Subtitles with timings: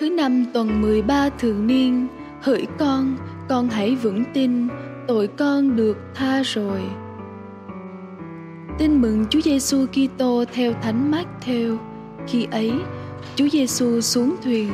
[0.00, 2.06] Thứ năm tuần 13 thường niên,
[2.40, 3.16] hỡi con,
[3.48, 4.68] con hãy vững tin,
[5.08, 6.80] tội con được tha rồi.
[8.78, 11.76] Tin mừng Chúa Giêsu Kitô theo Thánh Matthew.
[12.26, 12.72] Khi ấy,
[13.36, 14.72] Chúa Giêsu xuống thuyền,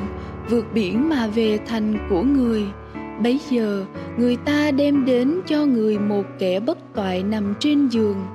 [0.50, 2.62] vượt biển mà về thành của người.
[3.22, 3.84] Bấy giờ,
[4.18, 8.26] người ta đem đến cho người một kẻ bất toại nằm trên giường.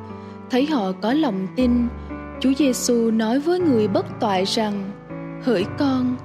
[0.50, 1.72] Thấy họ có lòng tin,
[2.40, 4.92] Chúa Giêsu nói với người bất toại rằng:
[5.44, 6.16] Hỡi con,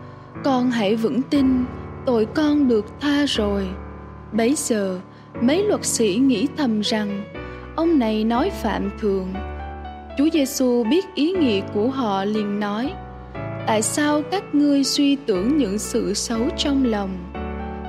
[0.44, 1.64] con hãy vững tin,
[2.06, 3.68] tội con được tha rồi.
[4.32, 5.00] Bấy giờ,
[5.40, 7.24] mấy luật sĩ nghĩ thầm rằng
[7.76, 9.34] ông này nói phạm thường.
[10.18, 12.92] Chúa Giêsu biết ý nghĩa của họ liền nói:
[13.66, 17.10] Tại sao các ngươi suy tưởng những sự xấu trong lòng?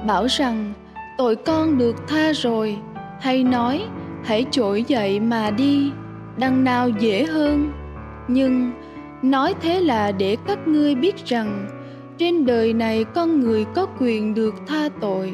[0.08, 0.74] Bảo rằng
[1.18, 2.77] tội con được tha rồi,
[3.20, 3.85] hay nói
[4.24, 5.91] hãy trỗi dậy mà đi,
[6.38, 7.72] đằng nào dễ hơn.
[8.27, 8.72] Nhưng
[9.22, 11.68] nói thế là để các ngươi biết rằng
[12.18, 15.34] trên đời này con người có quyền được tha tội.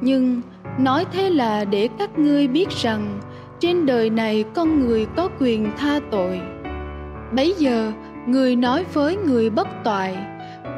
[0.00, 0.40] Nhưng
[0.78, 3.20] nói thế là để các ngươi biết rằng
[3.60, 6.40] trên đời này con người có quyền tha tội.
[7.36, 7.92] Bấy giờ,
[8.26, 10.16] người nói với người bất toại,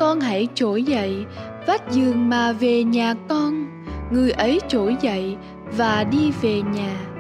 [0.01, 1.25] con hãy trỗi dậy,
[1.67, 3.67] vác giường mà về nhà con.
[4.11, 5.37] Người ấy trỗi dậy
[5.77, 7.16] và đi về nhà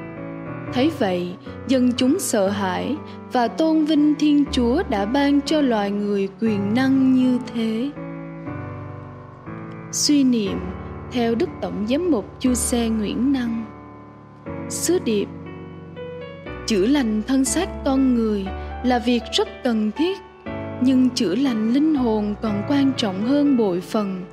[0.72, 1.34] thấy vậy,
[1.69, 2.97] dân chúng sợ hãi
[3.33, 7.91] và tôn vinh thiên chúa đã ban cho loài người quyền năng như thế.
[9.92, 10.58] Suy niệm
[11.12, 13.64] theo đức tổng giám mục chu xe nguyễn năng.
[14.69, 15.27] Sứ điệp,
[16.67, 18.47] chữa lành thân xác con người
[18.84, 20.19] là việc rất cần thiết,
[20.80, 24.25] nhưng chữa lành linh hồn còn quan trọng hơn bội phần.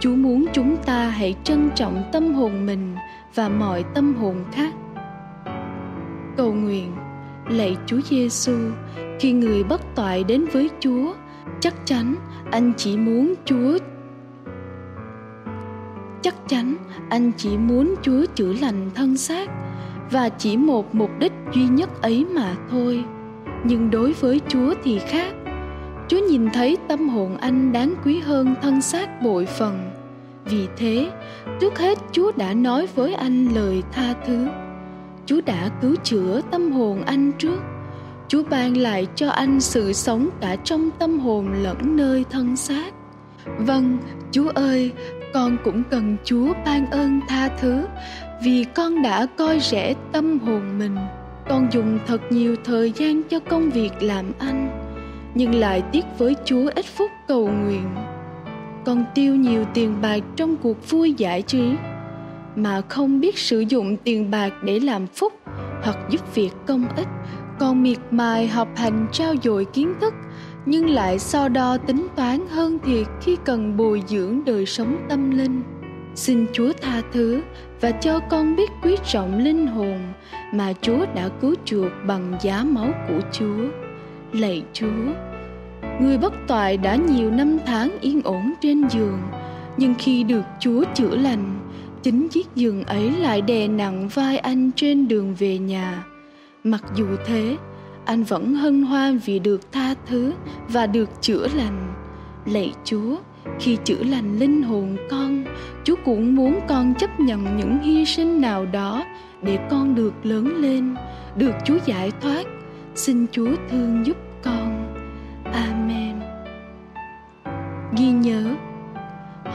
[0.00, 2.94] Chúa muốn chúng ta hãy trân trọng tâm hồn mình
[3.34, 4.74] và mọi tâm hồn khác
[6.36, 6.92] cầu nguyện
[7.48, 8.56] lạy Chúa Giêsu,
[9.20, 11.14] khi người bất toại đến với Chúa,
[11.60, 12.14] chắc chắn
[12.50, 13.78] anh chỉ muốn Chúa
[16.26, 16.76] chắc chắn
[17.08, 19.50] anh chỉ muốn Chúa chữa lành thân xác
[20.10, 23.04] và chỉ một mục đích duy nhất ấy mà thôi.
[23.64, 25.34] Nhưng đối với Chúa thì khác.
[26.08, 29.90] Chúa nhìn thấy tâm hồn anh đáng quý hơn thân xác bội phần.
[30.44, 31.10] Vì thế,
[31.60, 34.46] trước hết Chúa đã nói với anh lời tha thứ
[35.26, 37.58] Chúa đã cứu chữa tâm hồn anh trước.
[38.28, 42.94] Chúa ban lại cho anh sự sống cả trong tâm hồn lẫn nơi thân xác.
[43.58, 43.98] Vâng,
[44.30, 44.92] Chúa ơi,
[45.34, 47.86] con cũng cần Chúa ban ơn tha thứ
[48.42, 50.96] vì con đã coi rẻ tâm hồn mình.
[51.48, 54.88] Con dùng thật nhiều thời gian cho công việc làm anh,
[55.34, 57.94] nhưng lại tiếc với Chúa ít phút cầu nguyện.
[58.84, 61.72] Con tiêu nhiều tiền bạc trong cuộc vui giải trí
[62.56, 65.32] mà không biết sử dụng tiền bạc để làm phúc
[65.82, 67.08] hoặc giúp việc công ích,
[67.58, 70.14] còn miệt mài học hành trao dồi kiến thức,
[70.66, 75.30] nhưng lại so đo tính toán hơn thiệt khi cần bồi dưỡng đời sống tâm
[75.30, 75.62] linh.
[76.14, 77.42] Xin chúa tha thứ
[77.80, 79.98] và cho con biết quý trọng linh hồn
[80.52, 83.68] mà chúa đã cứu chuộc bằng giá máu của chúa.
[84.32, 85.12] Lạy chúa,
[86.00, 89.18] người bất toại đã nhiều năm tháng yên ổn trên giường,
[89.76, 91.65] nhưng khi được chúa chữa lành
[92.06, 96.04] chính chiếc giường ấy lại đè nặng vai anh trên đường về nhà.
[96.64, 97.56] Mặc dù thế,
[98.04, 100.32] anh vẫn hân hoan vì được tha thứ
[100.68, 101.94] và được chữa lành.
[102.44, 103.16] Lạy chúa,
[103.60, 105.44] khi chữa lành linh hồn con,
[105.84, 109.04] chúa cũng muốn con chấp nhận những hy sinh nào đó
[109.42, 110.94] để con được lớn lên,
[111.36, 112.46] được chúa giải thoát.
[112.94, 114.94] Xin chúa thương giúp con.
[115.52, 116.20] Amen.
[117.98, 118.54] Ghi nhớ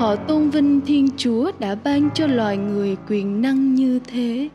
[0.02, 4.50] họ tôn vinh thiên chúa đã ban cho loài người quyền năng như thế.